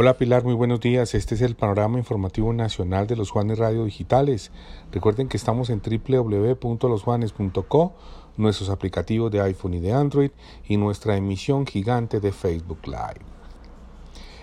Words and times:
Hola 0.00 0.16
Pilar, 0.16 0.44
muy 0.44 0.54
buenos 0.54 0.78
días. 0.78 1.12
Este 1.16 1.34
es 1.34 1.40
el 1.40 1.56
panorama 1.56 1.98
informativo 1.98 2.52
nacional 2.52 3.08
de 3.08 3.16
los 3.16 3.32
Juanes 3.32 3.58
Radio 3.58 3.84
Digitales. 3.84 4.52
Recuerden 4.92 5.26
que 5.26 5.36
estamos 5.36 5.70
en 5.70 5.82
www.losjuanes.co, 5.82 7.94
nuestros 8.36 8.70
aplicativos 8.70 9.32
de 9.32 9.40
iPhone 9.40 9.74
y 9.74 9.80
de 9.80 9.92
Android 9.92 10.30
y 10.68 10.76
nuestra 10.76 11.16
emisión 11.16 11.66
gigante 11.66 12.20
de 12.20 12.30
Facebook 12.30 12.78
Live. 12.86 13.26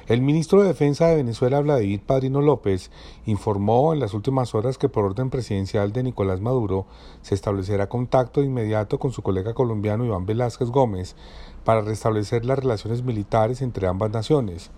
El 0.08 0.22
ministro 0.22 0.62
de 0.62 0.68
Defensa 0.68 1.08
de 1.08 1.16
Venezuela, 1.16 1.62
Vladimir 1.62 2.02
Padrino 2.02 2.42
López, 2.42 2.92
informó 3.26 3.94
en 3.94 4.02
las 4.02 4.14
últimas 4.14 4.54
horas 4.56 4.78
que 4.78 4.90
por 4.90 5.06
orden 5.06 5.30
presidencial 5.30 5.94
de 5.94 6.04
Nicolás 6.04 6.42
Maduro 6.42 6.86
se 7.22 7.34
establecerá 7.34 7.88
contacto 7.88 8.44
inmediato 8.44 9.00
con 9.00 9.14
su 9.14 9.22
colega 9.22 9.54
colombiano 9.54 10.04
Iván 10.04 10.26
Velázquez 10.26 10.70
Gómez 10.70 11.16
para 11.64 11.80
restablecer 11.80 12.44
las 12.44 12.60
relaciones 12.60 13.04
militares 13.04 13.62
entre 13.62 13.88
ambas 13.88 14.12
naciones. 14.12 14.70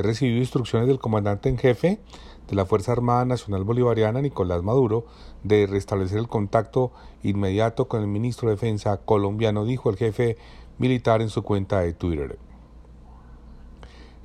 He 0.00 0.02
recibido 0.02 0.38
instrucciones 0.38 0.88
del 0.88 0.98
comandante 0.98 1.50
en 1.50 1.58
jefe 1.58 2.00
de 2.48 2.56
la 2.56 2.64
Fuerza 2.64 2.92
Armada 2.92 3.26
Nacional 3.26 3.64
Bolivariana, 3.64 4.22
Nicolás 4.22 4.62
Maduro, 4.62 5.04
de 5.44 5.66
restablecer 5.66 6.16
el 6.16 6.26
contacto 6.26 6.90
inmediato 7.22 7.86
con 7.86 8.00
el 8.00 8.06
ministro 8.06 8.48
de 8.48 8.54
Defensa 8.54 8.96
colombiano, 8.96 9.66
dijo 9.66 9.90
el 9.90 9.96
jefe 9.96 10.38
militar 10.78 11.20
en 11.20 11.28
su 11.28 11.42
cuenta 11.42 11.80
de 11.80 11.92
Twitter. 11.92 12.38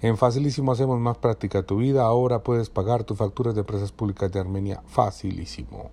En 0.02 0.16
Facilísimo 0.16 0.72
hacemos 0.72 0.98
más 1.02 1.18
práctica 1.18 1.64
tu 1.64 1.78
vida, 1.78 2.03
ahora 2.03 2.42
puedes 2.42 2.70
pagar 2.70 3.03
tus 3.03 3.18
facturas 3.18 3.53
de 3.53 3.62
empresas 3.62 3.92
públicas 3.92 4.31
de 4.31 4.40
Armenia 4.40 4.81
Facilísimo. 4.88 5.92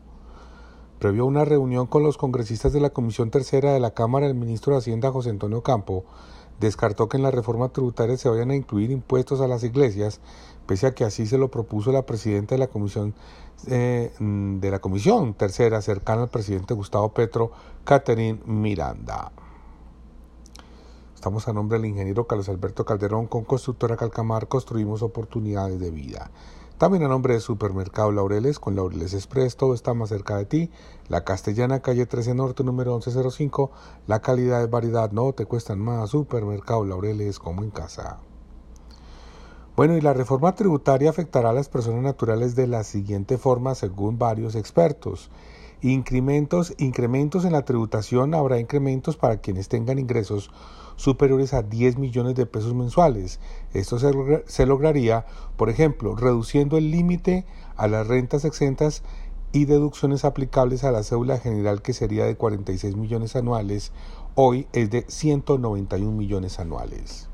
Previo 1.00 1.25
a 1.25 1.27
una 1.27 1.44
reunión 1.44 1.88
con 1.88 2.05
los 2.05 2.19
congresistas 2.19 2.72
de 2.72 2.80
la 2.80 2.91
Comisión 2.91 3.33
Tercera 3.33 3.72
de 3.72 3.80
la 3.80 3.94
Cámara, 3.94 4.28
el 4.28 4.34
ministro 4.36 4.75
de 4.75 4.78
Hacienda 4.78 5.10
José 5.10 5.30
Antonio 5.30 5.64
Campo 5.64 6.05
descartó 6.61 7.08
que 7.08 7.17
en 7.17 7.22
la 7.22 7.31
reforma 7.31 7.69
tributaria 7.69 8.17
se 8.17 8.28
vayan 8.28 8.50
a 8.50 8.56
incluir 8.56 8.91
impuestos 8.91 9.41
a 9.41 9.48
las 9.48 9.64
iglesias, 9.64 10.20
pese 10.67 10.86
a 10.86 10.94
que 10.94 11.05
así 11.05 11.27
se 11.27 11.39
lo 11.39 11.50
propuso 11.50 11.92
la 11.92 12.06
presidenta 12.06 12.55
de 12.55 12.59
la 12.59 12.69
comisión 12.69 13.14
eh, 13.67 14.12
de 14.19 14.70
la 14.70 14.81
comisión 14.81 15.34
tercera 15.34 15.81
cercana 15.83 16.22
al 16.22 16.28
presidente 16.28 16.75
Gustavo 16.75 17.11
Petro, 17.11 17.53
Catherine 17.84 18.41
Miranda. 18.44 19.33
Estamos 21.14 21.47
a 21.47 21.53
nombre 21.53 21.78
del 21.78 21.86
ingeniero 21.86 22.27
Carlos 22.27 22.48
Alberto 22.48 22.84
Calderón 22.84 23.28
con 23.28 23.44
Constructora 23.44 23.97
Calcamar, 23.97 24.48
construimos 24.48 25.03
oportunidades 25.03 25.78
de 25.78 25.92
vida. 25.92 26.33
También 26.83 27.05
a 27.05 27.08
nombre 27.08 27.34
de 27.34 27.38
Supermercado 27.41 28.11
Laureles, 28.11 28.58
con 28.58 28.75
Laureles 28.75 29.14
Express, 29.14 29.55
todo 29.56 29.72
está 29.72 29.94
más 29.94 30.08
cerca 30.08 30.36
de 30.36 30.47
ti. 30.47 30.70
La 31.06 31.22
Castellana, 31.22 31.78
calle 31.78 32.06
13 32.06 32.34
Norte, 32.34 32.65
número 32.65 32.91
1105. 32.94 33.70
La 34.09 34.20
calidad 34.20 34.59
de 34.59 34.66
variedad 34.66 35.12
no 35.12 35.32
te 35.32 35.47
cuestan 35.47 35.78
más. 35.78 36.10
Supermercado 36.10 36.84
Laureles, 36.84 37.38
como 37.38 37.62
en 37.62 37.70
casa. 37.70 38.19
Bueno, 39.76 39.97
y 39.97 40.00
la 40.00 40.12
reforma 40.12 40.56
tributaria 40.56 41.09
afectará 41.09 41.50
a 41.50 41.53
las 41.53 41.69
personas 41.69 42.03
naturales 42.03 42.56
de 42.56 42.66
la 42.66 42.82
siguiente 42.82 43.38
forma, 43.38 43.76
según 43.76 44.19
varios 44.19 44.56
expertos. 44.56 45.31
Incrementos, 45.84 46.75
incrementos 46.78 47.44
en 47.44 47.50
la 47.50 47.65
tributación, 47.65 48.34
habrá 48.34 48.60
incrementos 48.60 49.16
para 49.16 49.38
quienes 49.38 49.69
tengan 49.69 49.98
ingresos 49.98 50.53
superiores 50.94 51.54
a 51.54 51.62
10 51.62 51.98
millones 51.98 52.37
de 52.37 52.47
pesos 52.47 52.72
mensuales. 52.72 53.41
Esto 53.75 53.98
se, 53.98 54.65
lograría, 54.66 55.26
por 55.56 55.70
ejemplo, 55.70 56.15
reduciendo 56.15 56.78
el 56.78 56.93
límite 56.93 57.44
a 57.75 57.88
las 57.88 58.06
rentas 58.06 58.44
exentas 58.44 59.03
y 59.50 59.65
deducciones 59.65 60.25
aplicables 60.25 60.84
a 60.84 60.93
la 60.93 61.03
cédula 61.03 61.38
general 61.38 61.82
que 61.82 61.94
sería 61.94 62.26
de 62.26 62.37
46 62.37 62.97
millones 62.97 63.34
anuales, 63.34 63.91
hoy 64.37 64.69
es 64.72 64.88
de 64.88 65.04
191 65.09 66.12
millones 66.12 66.60
anuales. 66.60 67.31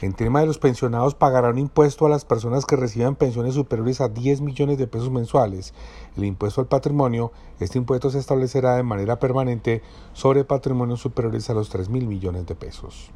En 0.00 0.12
tema 0.12 0.38
de 0.38 0.46
los 0.46 0.58
pensionados, 0.58 1.16
pagarán 1.16 1.58
impuesto 1.58 2.06
a 2.06 2.08
las 2.08 2.24
personas 2.24 2.64
que 2.64 2.76
reciban 2.76 3.16
pensiones 3.16 3.54
superiores 3.54 4.00
a 4.00 4.08
10 4.08 4.42
millones 4.42 4.78
de 4.78 4.86
pesos 4.86 5.10
mensuales. 5.10 5.74
El 6.16 6.24
impuesto 6.24 6.60
al 6.60 6.68
patrimonio, 6.68 7.32
este 7.58 7.78
impuesto 7.78 8.08
se 8.08 8.20
establecerá 8.20 8.76
de 8.76 8.84
manera 8.84 9.18
permanente 9.18 9.82
sobre 10.12 10.44
patrimonios 10.44 11.00
superiores 11.00 11.50
a 11.50 11.54
los 11.54 11.68
3 11.70 11.88
mil 11.88 12.06
millones 12.06 12.46
de 12.46 12.54
pesos. 12.54 13.10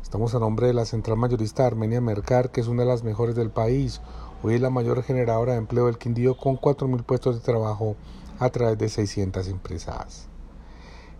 Estamos 0.00 0.32
a 0.36 0.38
nombre 0.38 0.68
de 0.68 0.74
la 0.74 0.84
central 0.84 1.16
mayorista 1.16 1.66
Armenia 1.66 2.00
Mercar, 2.00 2.52
que 2.52 2.60
es 2.60 2.68
una 2.68 2.84
de 2.84 2.88
las 2.88 3.02
mejores 3.02 3.34
del 3.34 3.50
país. 3.50 4.00
Hoy 4.44 4.54
es 4.54 4.60
la 4.60 4.70
mayor 4.70 5.02
generadora 5.02 5.54
de 5.54 5.58
empleo 5.58 5.86
del 5.86 5.98
Quindío 5.98 6.36
con 6.36 6.56
4.000 6.56 7.02
puestos 7.02 7.34
de 7.34 7.40
trabajo 7.40 7.96
a 8.38 8.48
través 8.50 8.78
de 8.78 8.88
600 8.88 9.48
empresas. 9.48 10.28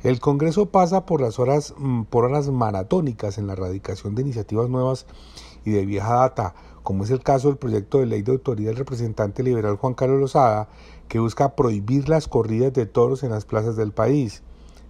El 0.04 0.20
Congreso 0.20 0.66
pasa 0.66 1.06
por 1.06 1.22
las 1.22 1.38
horas, 1.38 1.72
mm, 1.78 2.02
por 2.02 2.26
horas 2.26 2.50
maratónicas 2.50 3.38
en 3.38 3.46
la 3.46 3.54
erradicación 3.54 4.14
de 4.14 4.20
iniciativas 4.20 4.68
nuevas 4.68 5.06
y 5.64 5.70
de 5.70 5.86
vieja 5.86 6.16
data, 6.16 6.54
como 6.82 7.04
es 7.04 7.10
el 7.10 7.22
caso 7.22 7.48
del 7.48 7.56
proyecto 7.56 8.00
de 8.00 8.04
ley 8.04 8.20
de 8.20 8.32
autoridad 8.32 8.72
del 8.72 8.76
representante 8.76 9.42
liberal 9.42 9.76
Juan 9.76 9.94
Carlos 9.94 10.20
Lozada, 10.20 10.68
que 11.08 11.20
busca 11.20 11.56
prohibir 11.56 12.10
las 12.10 12.28
corridas 12.28 12.74
de 12.74 12.84
toros 12.84 13.22
en 13.22 13.30
las 13.30 13.46
plazas 13.46 13.76
del 13.76 13.92
país. 13.92 14.42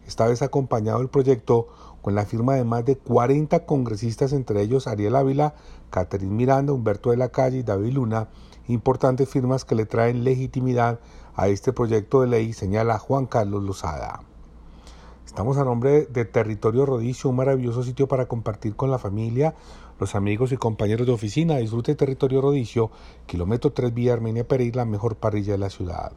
Esta 0.05 0.27
vez 0.27 0.43
acompañado 0.43 1.01
el 1.01 1.09
proyecto 1.09 1.69
con 2.03 2.17
la 2.17 2.25
firma 2.25 2.57
de 2.57 2.65
más 2.65 2.85
de 2.85 2.97
40 2.99 3.67
congresistas, 3.67 4.33
entre 4.33 4.63
ellos 4.63 4.89
Ariel 4.89 5.15
Ávila, 5.15 5.55
Catherine 5.91 6.35
Miranda, 6.35 6.73
Humberto 6.73 7.13
de 7.13 7.19
la 7.19 7.29
Calle 7.29 7.59
y 7.59 7.63
David 7.63 7.93
Luna, 7.93 8.31
importantes 8.67 9.29
firmas 9.29 9.65
que 9.65 9.77
le 9.77 9.87
traen 9.87 10.25
legitimidad 10.25 10.99
a 11.37 11.47
este 11.47 11.73
proyecto 11.73 12.21
de 12.21 12.27
ley, 12.27 12.53
señala 12.53 12.99
Juan 12.99 13.27
Carlos 13.27 13.63
Lozada. 13.63 14.34
Estamos 15.35 15.59
a 15.59 15.65
nombre 15.65 16.07
de 16.07 16.25
Territorio 16.27 16.87
Rodicio, 16.87 17.29
un 17.29 17.35
maravilloso 17.35 17.83
sitio 17.83 18.07
para 18.07 18.27
compartir 18.27 18.77
con 18.77 18.93
la 18.93 19.01
familia, 19.01 19.57
los 19.99 20.15
amigos 20.15 20.53
y 20.53 20.57
compañeros 20.57 21.09
de 21.09 21.13
oficina. 21.13 21.57
Disfrute 21.57 21.97
Territorio 21.97 22.41
Rodicio, 22.41 22.93
kilómetro 23.27 23.73
3 23.73 23.93
Vía 23.93 24.13
Armenia 24.13 24.47
Pereira, 24.47 24.77
la 24.77 24.85
mejor 24.85 25.17
parrilla 25.17 25.55
de 25.55 25.59
la 25.59 25.71
ciudad. 25.71 26.13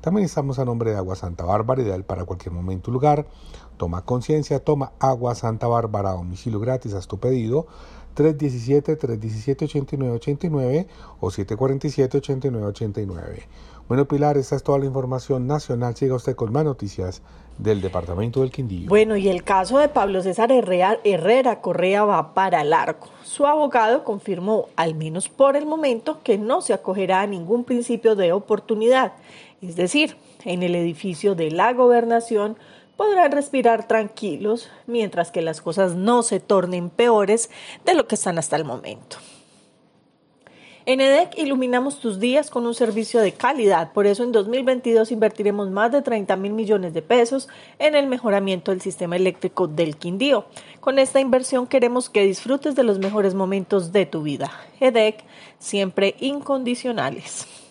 También 0.00 0.24
estamos 0.24 0.58
a 0.58 0.64
nombre 0.64 0.90
de 0.90 0.96
Agua 0.96 1.16
Santa 1.16 1.44
Bárbara, 1.44 1.82
ideal 1.82 2.04
para 2.04 2.24
cualquier 2.24 2.54
momento 2.54 2.90
y 2.90 2.94
lugar. 2.94 3.26
Toma 3.76 4.06
conciencia, 4.06 4.64
toma 4.64 4.92
Agua 5.00 5.34
Santa 5.34 5.66
Bárbara 5.66 6.08
a 6.08 6.14
domicilio 6.14 6.58
gratis, 6.58 6.94
haz 6.94 7.06
tu 7.06 7.20
pedido. 7.20 7.66
317-317-8989 8.16 10.86
o 11.20 11.28
747-8989. 11.28 13.42
Bueno, 13.88 14.06
Pilar, 14.06 14.38
esta 14.38 14.56
es 14.56 14.62
toda 14.62 14.78
la 14.78 14.86
información 14.86 15.46
nacional. 15.46 15.94
Siga 15.96 16.14
usted 16.14 16.34
con 16.34 16.52
más 16.52 16.64
noticias 16.64 17.22
del 17.58 17.80
departamento 17.80 18.40
del 18.40 18.50
Quindío. 18.50 18.88
Bueno, 18.88 19.16
y 19.16 19.28
el 19.28 19.44
caso 19.44 19.78
de 19.78 19.88
Pablo 19.88 20.22
César 20.22 20.50
Herrera, 20.50 20.98
Herrera 21.04 21.60
Correa 21.60 22.04
va 22.04 22.32
para 22.34 22.64
largo. 22.64 23.08
Su 23.24 23.46
abogado 23.46 24.04
confirmó, 24.04 24.68
al 24.76 24.94
menos 24.94 25.28
por 25.28 25.56
el 25.56 25.66
momento, 25.66 26.20
que 26.22 26.38
no 26.38 26.62
se 26.62 26.72
acogerá 26.72 27.20
a 27.20 27.26
ningún 27.26 27.64
principio 27.64 28.14
de 28.14 28.32
oportunidad. 28.32 29.12
Es 29.60 29.76
decir, 29.76 30.16
en 30.44 30.62
el 30.62 30.74
edificio 30.74 31.34
de 31.34 31.50
la 31.50 31.72
gobernación 31.72 32.56
podrán 32.96 33.32
respirar 33.32 33.86
tranquilos 33.86 34.70
mientras 34.86 35.30
que 35.30 35.42
las 35.42 35.60
cosas 35.60 35.94
no 35.94 36.22
se 36.22 36.40
tornen 36.40 36.90
peores 36.90 37.50
de 37.84 37.94
lo 37.94 38.06
que 38.06 38.14
están 38.14 38.38
hasta 38.38 38.56
el 38.56 38.64
momento. 38.64 39.18
En 40.84 41.00
EDEC 41.00 41.38
iluminamos 41.38 42.00
tus 42.00 42.18
días 42.18 42.50
con 42.50 42.66
un 42.66 42.74
servicio 42.74 43.20
de 43.20 43.30
calidad, 43.30 43.92
por 43.92 44.08
eso 44.08 44.24
en 44.24 44.32
2022 44.32 45.12
invertiremos 45.12 45.70
más 45.70 45.92
de 45.92 46.02
30 46.02 46.34
mil 46.34 46.54
millones 46.54 46.92
de 46.92 47.02
pesos 47.02 47.48
en 47.78 47.94
el 47.94 48.08
mejoramiento 48.08 48.72
del 48.72 48.80
sistema 48.80 49.14
eléctrico 49.14 49.68
del 49.68 49.96
Quindío. 49.96 50.46
Con 50.80 50.98
esta 50.98 51.20
inversión 51.20 51.68
queremos 51.68 52.10
que 52.10 52.24
disfrutes 52.24 52.74
de 52.74 52.82
los 52.82 52.98
mejores 52.98 53.34
momentos 53.34 53.92
de 53.92 54.06
tu 54.06 54.22
vida. 54.22 54.50
EDEC, 54.80 55.22
siempre 55.60 56.16
incondicionales. 56.18 57.61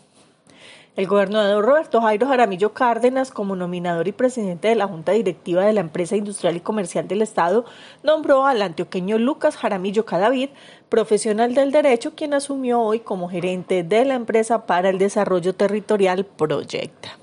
El 0.97 1.07
gobernador 1.07 1.63
Roberto 1.63 2.01
Jairo 2.01 2.27
Jaramillo 2.27 2.73
Cárdenas, 2.73 3.31
como 3.31 3.55
nominador 3.55 4.09
y 4.09 4.11
presidente 4.11 4.67
de 4.67 4.75
la 4.75 4.87
Junta 4.87 5.13
Directiva 5.13 5.65
de 5.65 5.71
la 5.71 5.79
Empresa 5.79 6.17
Industrial 6.17 6.57
y 6.57 6.59
Comercial 6.59 7.07
del 7.07 7.21
Estado, 7.21 7.63
nombró 8.03 8.45
al 8.45 8.61
antioqueño 8.61 9.17
Lucas 9.17 9.55
Jaramillo 9.55 10.03
Cadavid, 10.03 10.49
profesional 10.89 11.53
del 11.53 11.71
derecho, 11.71 12.13
quien 12.13 12.33
asumió 12.33 12.81
hoy 12.81 12.99
como 12.99 13.29
gerente 13.29 13.83
de 13.83 14.03
la 14.03 14.15
empresa 14.15 14.65
para 14.65 14.89
el 14.89 14.97
desarrollo 14.97 15.55
territorial 15.55 16.25
Proyecta. 16.25 17.17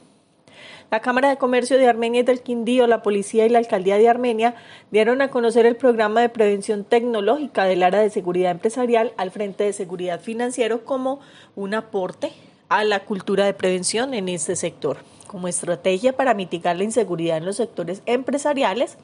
La 0.91 1.00
Cámara 1.00 1.29
de 1.29 1.37
Comercio 1.37 1.76
de 1.76 1.88
Armenia 1.88 2.23
y 2.23 2.25
del 2.25 2.41
Quindío, 2.41 2.87
la 2.87 3.03
Policía 3.03 3.44
y 3.44 3.50
la 3.50 3.59
Alcaldía 3.59 3.99
de 3.99 4.09
Armenia 4.09 4.55
dieron 4.91 5.20
a 5.20 5.29
conocer 5.29 5.67
el 5.67 5.76
programa 5.76 6.23
de 6.23 6.31
prevención 6.31 6.85
tecnológica 6.85 7.65
del 7.65 7.82
área 7.82 8.00
de 8.00 8.09
seguridad 8.09 8.50
empresarial 8.50 9.12
al 9.19 9.31
Frente 9.31 9.65
de 9.65 9.75
Seguridad 9.75 10.20
Financiero 10.20 10.87
como 10.87 11.20
un 11.55 11.75
aporte 11.75 12.32
a 12.69 12.85
la 12.85 13.05
cultura 13.05 13.47
de 13.47 13.55
prevención 13.55 14.15
en 14.15 14.29
este 14.29 14.56
sector, 14.56 14.99
como 15.26 15.49
estrategia 15.49 16.17
para 16.17 16.35
mitigar 16.35 16.76
la 16.76 16.85
inseguridad 16.85 17.38
en 17.38 17.47
los 17.47 17.56
sectores 17.56 18.03
empresariales. 18.06 18.99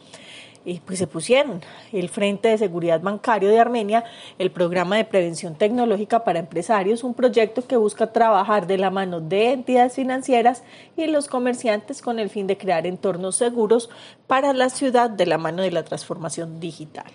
Y 0.66 0.80
pues 0.80 0.98
se 0.98 1.06
pusieron 1.06 1.60
el 1.92 2.08
Frente 2.08 2.48
de 2.48 2.56
Seguridad 2.56 3.02
Bancario 3.02 3.50
de 3.50 3.60
Armenia, 3.60 4.02
el 4.38 4.50
Programa 4.50 4.96
de 4.96 5.04
Prevención 5.04 5.56
Tecnológica 5.56 6.24
para 6.24 6.38
Empresarios, 6.38 7.04
un 7.04 7.12
proyecto 7.12 7.66
que 7.66 7.76
busca 7.76 8.12
trabajar 8.12 8.66
de 8.66 8.78
la 8.78 8.90
mano 8.90 9.20
de 9.20 9.52
entidades 9.52 9.94
financieras 9.94 10.62
y 10.96 11.06
los 11.06 11.28
comerciantes 11.28 12.00
con 12.00 12.18
el 12.18 12.30
fin 12.30 12.46
de 12.46 12.56
crear 12.56 12.86
entornos 12.86 13.36
seguros 13.36 13.90
para 14.26 14.54
la 14.54 14.70
ciudad 14.70 15.10
de 15.10 15.26
la 15.26 15.36
mano 15.36 15.60
de 15.60 15.70
la 15.70 15.84
transformación 15.84 16.60
digital. 16.60 17.12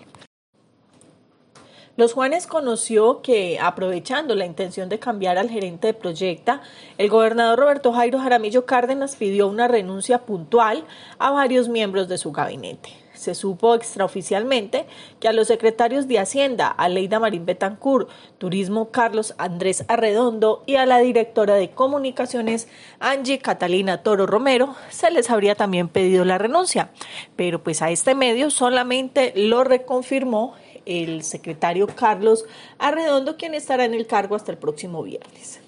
Los 1.96 2.12
Juanes 2.12 2.46
conoció 2.46 3.20
que, 3.20 3.58
aprovechando 3.60 4.34
la 4.34 4.46
intención 4.46 4.88
de 4.88 4.98
cambiar 4.98 5.38
al 5.38 5.50
gerente 5.50 5.88
de 5.88 5.94
Proyecta, 5.94 6.62
el 6.98 7.10
gobernador 7.10 7.58
Roberto 7.58 7.92
Jairo 7.92 8.20
Jaramillo 8.20 8.64
Cárdenas 8.64 9.16
pidió 9.16 9.48
una 9.48 9.68
renuncia 9.68 10.20
puntual 10.20 10.84
a 11.18 11.30
varios 11.30 11.68
miembros 11.68 12.08
de 12.08 12.18
su 12.18 12.30
gabinete. 12.32 12.90
Se 13.12 13.34
supo 13.34 13.74
extraoficialmente 13.74 14.86
que 15.18 15.28
a 15.28 15.34
los 15.34 15.48
secretarios 15.48 16.08
de 16.08 16.18
Hacienda, 16.18 16.68
Aleida 16.68 17.18
Marín 17.18 17.44
Betancourt, 17.44 18.08
Turismo 18.38 18.90
Carlos 18.90 19.34
Andrés 19.36 19.84
Arredondo 19.88 20.62
y 20.64 20.76
a 20.76 20.86
la 20.86 21.00
directora 21.00 21.56
de 21.56 21.70
Comunicaciones 21.70 22.66
Angie 22.98 23.38
Catalina 23.38 24.02
Toro 24.02 24.26
Romero 24.26 24.74
se 24.88 25.10
les 25.10 25.28
habría 25.28 25.54
también 25.54 25.88
pedido 25.88 26.24
la 26.24 26.38
renuncia. 26.38 26.92
Pero 27.36 27.62
pues 27.62 27.82
a 27.82 27.90
este 27.90 28.14
medio 28.14 28.48
solamente 28.48 29.34
lo 29.36 29.64
reconfirmó 29.64 30.54
el 30.86 31.22
secretario 31.22 31.86
Carlos 31.86 32.46
Arredondo, 32.78 33.36
quien 33.36 33.54
estará 33.54 33.84
en 33.84 33.94
el 33.94 34.06
cargo 34.06 34.34
hasta 34.34 34.52
el 34.52 34.58
próximo 34.58 35.02
viernes. 35.02 35.60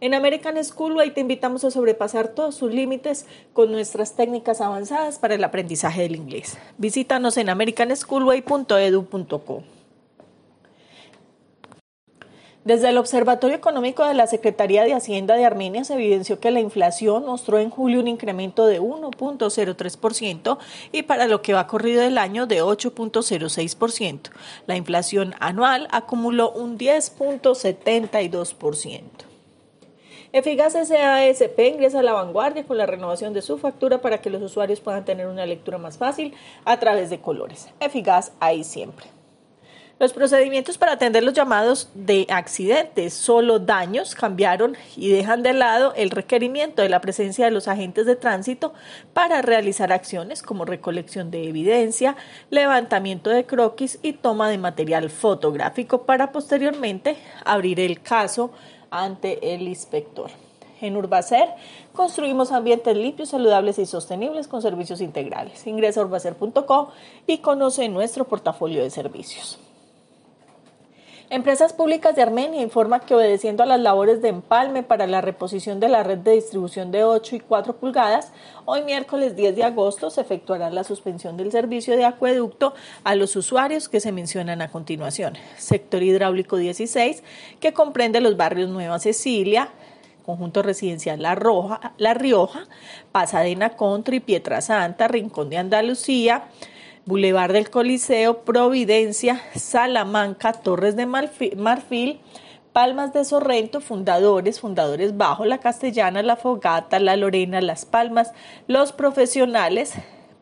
En 0.00 0.14
American 0.14 0.62
Schoolway 0.62 1.14
te 1.14 1.20
invitamos 1.20 1.64
a 1.64 1.70
sobrepasar 1.70 2.28
todos 2.28 2.56
sus 2.56 2.72
límites 2.72 3.26
con 3.52 3.72
nuestras 3.72 4.16
técnicas 4.16 4.60
avanzadas 4.60 5.18
para 5.18 5.34
el 5.34 5.44
aprendizaje 5.44 6.02
del 6.02 6.16
inglés. 6.16 6.58
Visítanos 6.78 7.36
en 7.36 7.48
americanschoolway.edu.co. 7.48 9.62
Desde 12.64 12.88
el 12.88 12.96
Observatorio 12.96 13.56
Económico 13.56 14.06
de 14.06 14.14
la 14.14 14.26
Secretaría 14.26 14.84
de 14.84 14.94
Hacienda 14.94 15.36
de 15.36 15.44
Armenia 15.44 15.84
se 15.84 15.92
evidenció 15.92 16.40
que 16.40 16.50
la 16.50 16.60
inflación 16.60 17.26
mostró 17.26 17.58
en 17.58 17.68
julio 17.68 18.00
un 18.00 18.08
incremento 18.08 18.66
de 18.66 18.80
1.03% 18.80 20.56
y 20.90 21.02
para 21.02 21.26
lo 21.26 21.42
que 21.42 21.52
va 21.52 21.66
corrido 21.66 22.00
del 22.00 22.16
año 22.16 22.46
de 22.46 22.62
8.06%. 22.62 24.30
La 24.66 24.76
inflación 24.76 25.34
anual 25.40 25.88
acumuló 25.90 26.52
un 26.52 26.78
10.72%. 26.78 29.02
Eficaz 30.32 30.72
SASP 30.72 31.60
ingresa 31.60 31.98
a 31.98 32.02
la 32.02 32.14
vanguardia 32.14 32.64
con 32.64 32.78
la 32.78 32.86
renovación 32.86 33.34
de 33.34 33.42
su 33.42 33.58
factura 33.58 34.00
para 34.00 34.22
que 34.22 34.30
los 34.30 34.40
usuarios 34.40 34.80
puedan 34.80 35.04
tener 35.04 35.26
una 35.26 35.44
lectura 35.44 35.76
más 35.76 35.98
fácil 35.98 36.32
a 36.64 36.80
través 36.80 37.10
de 37.10 37.20
colores. 37.20 37.68
Eficaz 37.78 38.32
ahí 38.40 38.64
siempre. 38.64 39.13
Los 40.00 40.12
procedimientos 40.12 40.76
para 40.76 40.92
atender 40.92 41.22
los 41.22 41.34
llamados 41.34 41.88
de 41.94 42.26
accidentes, 42.28 43.14
solo 43.14 43.60
daños, 43.60 44.16
cambiaron 44.16 44.76
y 44.96 45.10
dejan 45.10 45.44
de 45.44 45.52
lado 45.52 45.92
el 45.94 46.10
requerimiento 46.10 46.82
de 46.82 46.88
la 46.88 47.00
presencia 47.00 47.44
de 47.44 47.52
los 47.52 47.68
agentes 47.68 48.04
de 48.04 48.16
tránsito 48.16 48.74
para 49.12 49.40
realizar 49.40 49.92
acciones 49.92 50.42
como 50.42 50.64
recolección 50.64 51.30
de 51.30 51.48
evidencia, 51.48 52.16
levantamiento 52.50 53.30
de 53.30 53.46
croquis 53.46 54.00
y 54.02 54.14
toma 54.14 54.48
de 54.48 54.58
material 54.58 55.10
fotográfico 55.10 56.02
para 56.02 56.32
posteriormente 56.32 57.16
abrir 57.44 57.78
el 57.78 58.02
caso 58.02 58.50
ante 58.90 59.54
el 59.54 59.68
inspector. 59.68 60.28
En 60.80 60.96
Urbacer 60.96 61.50
construimos 61.92 62.50
ambientes 62.50 62.96
limpios, 62.96 63.28
saludables 63.28 63.78
y 63.78 63.86
sostenibles 63.86 64.48
con 64.48 64.60
servicios 64.60 65.00
integrales. 65.00 65.64
Ingresa 65.68 66.00
a 66.00 66.04
urbacer.com 66.04 66.88
y 67.28 67.38
conoce 67.38 67.88
nuestro 67.88 68.24
portafolio 68.24 68.82
de 68.82 68.90
servicios. 68.90 69.60
Empresas 71.30 71.72
Públicas 71.72 72.14
de 72.14 72.22
Armenia 72.22 72.60
informa 72.60 73.00
que 73.00 73.14
obedeciendo 73.14 73.62
a 73.62 73.66
las 73.66 73.80
labores 73.80 74.20
de 74.20 74.28
empalme 74.28 74.82
para 74.82 75.06
la 75.06 75.22
reposición 75.22 75.80
de 75.80 75.88
la 75.88 76.02
red 76.02 76.18
de 76.18 76.32
distribución 76.32 76.90
de 76.90 77.04
8 77.04 77.36
y 77.36 77.40
4 77.40 77.76
pulgadas, 77.76 78.30
hoy 78.66 78.82
miércoles 78.82 79.34
10 79.34 79.56
de 79.56 79.64
agosto 79.64 80.10
se 80.10 80.20
efectuará 80.20 80.68
la 80.70 80.84
suspensión 80.84 81.38
del 81.38 81.50
servicio 81.50 81.96
de 81.96 82.04
acueducto 82.04 82.74
a 83.04 83.14
los 83.14 83.36
usuarios 83.36 83.88
que 83.88 84.00
se 84.00 84.12
mencionan 84.12 84.60
a 84.60 84.70
continuación. 84.70 85.34
Sector 85.56 86.02
hidráulico 86.02 86.58
16, 86.58 87.22
que 87.58 87.72
comprende 87.72 88.20
los 88.20 88.36
barrios 88.36 88.68
Nueva 88.68 88.98
Cecilia, 88.98 89.70
Conjunto 90.26 90.62
Residencial 90.62 91.22
La, 91.22 91.34
Roja, 91.34 91.94
la 91.96 92.12
Rioja, 92.12 92.66
Pasadena 93.12 93.76
Country, 93.76 94.20
Pietra 94.20 94.60
Santa, 94.60 95.08
Rincón 95.08 95.48
de 95.48 95.56
Andalucía, 95.56 96.44
Boulevard 97.06 97.52
del 97.52 97.68
Coliseo, 97.68 98.44
Providencia, 98.44 99.42
Salamanca, 99.54 100.54
Torres 100.54 100.96
de 100.96 101.04
Marfil, 101.04 102.20
Palmas 102.72 103.12
de 103.12 103.24
Sorrento, 103.26 103.82
Fundadores, 103.82 104.60
Fundadores 104.60 105.16
Bajo, 105.16 105.44
La 105.44 105.58
Castellana, 105.58 106.22
La 106.22 106.36
Fogata, 106.36 106.98
La 106.98 107.16
Lorena, 107.16 107.60
Las 107.60 107.84
Palmas, 107.84 108.32
Los 108.68 108.92
Profesionales, 108.92 109.92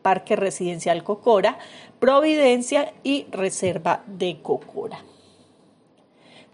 Parque 0.01 0.37
Residencial 0.37 1.03
Cocora, 1.03 1.57
Providencia 1.99 2.93
y 3.03 3.27
Reserva 3.31 4.03
de 4.07 4.39
Cocora. 4.41 4.99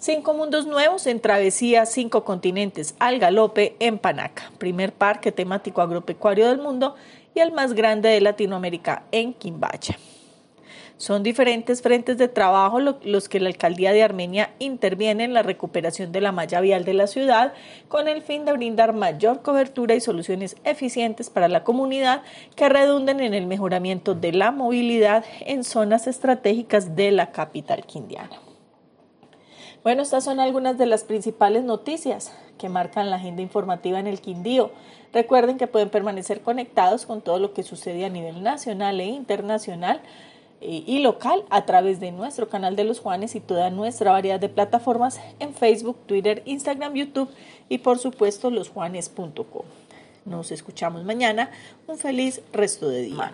Cinco 0.01 0.33
mundos 0.33 0.65
nuevos 0.65 1.07
en 1.07 1.19
travesía 1.19 1.85
cinco 1.85 2.23
continentes 2.23 2.95
al 2.99 3.19
galope 3.19 3.75
en 3.79 3.99
Panaca, 3.99 4.49
primer 4.57 4.93
parque 4.93 5.33
temático 5.33 5.81
agropecuario 5.81 6.47
del 6.47 6.59
mundo 6.59 6.95
y 7.39 7.41
el 7.41 7.53
más 7.53 7.73
grande 7.73 8.09
de 8.09 8.19
Latinoamérica 8.19 9.03
en 9.13 9.33
Quimbacha. 9.33 9.95
Son 10.97 11.23
diferentes 11.23 11.81
frentes 11.81 12.17
de 12.17 12.27
trabajo 12.27 12.81
los 12.81 13.29
que 13.29 13.39
la 13.39 13.47
alcaldía 13.47 13.93
de 13.93 14.03
Armenia 14.03 14.49
interviene 14.59 15.23
en 15.23 15.33
la 15.33 15.41
recuperación 15.41 16.11
de 16.11 16.19
la 16.19 16.33
malla 16.33 16.59
vial 16.59 16.83
de 16.83 16.93
la 16.93 17.07
ciudad 17.07 17.53
con 17.87 18.09
el 18.09 18.21
fin 18.21 18.43
de 18.43 18.51
brindar 18.51 18.91
mayor 18.91 19.41
cobertura 19.41 19.95
y 19.95 20.01
soluciones 20.01 20.57
eficientes 20.65 21.29
para 21.29 21.47
la 21.47 21.63
comunidad 21.63 22.23
que 22.57 22.67
redunden 22.67 23.21
en 23.21 23.33
el 23.33 23.47
mejoramiento 23.47 24.15
de 24.15 24.33
la 24.33 24.51
movilidad 24.51 25.23
en 25.45 25.63
zonas 25.63 26.07
estratégicas 26.07 26.97
de 26.97 27.11
la 27.11 27.31
capital 27.31 27.85
quindiana. 27.85 28.48
Bueno, 29.83 30.01
estas 30.01 30.25
son 30.25 30.39
algunas 30.39 30.77
de 30.77 30.85
las 30.85 31.03
principales 31.03 31.63
noticias 31.63 32.33
que 32.57 32.69
marcan 32.69 33.09
la 33.09 33.15
agenda 33.15 33.41
informativa 33.41 33.99
en 33.99 34.07
el 34.07 34.19
Quindío. 34.19 34.71
Recuerden 35.13 35.57
que 35.57 35.67
pueden 35.67 35.89
permanecer 35.89 36.41
conectados 36.41 37.05
con 37.05 37.21
todo 37.21 37.39
lo 37.39 37.53
que 37.53 37.63
sucede 37.63 38.05
a 38.05 38.09
nivel 38.09 38.43
nacional 38.43 38.99
e 38.99 39.05
internacional 39.05 40.01
eh, 40.61 40.83
y 40.85 40.99
local 40.99 41.45
a 41.49 41.65
través 41.65 42.01
de 42.01 42.11
nuestro 42.11 42.49
canal 42.49 42.75
de 42.75 42.83
los 42.83 42.99
Juanes 42.99 43.35
y 43.35 43.39
toda 43.39 43.69
nuestra 43.69 44.11
variedad 44.11 44.39
de 44.39 44.49
plataformas 44.49 45.21
en 45.39 45.53
Facebook, 45.53 45.97
Twitter, 46.05 46.43
Instagram, 46.45 46.93
YouTube 46.93 47.29
y 47.69 47.77
por 47.77 47.97
supuesto 47.97 48.49
losjuanes.com. 48.49 49.65
Nos 50.25 50.51
escuchamos 50.51 51.05
mañana. 51.05 51.49
Un 51.87 51.97
feliz 51.97 52.41
resto 52.51 52.89
de 52.89 53.01
día. 53.03 53.33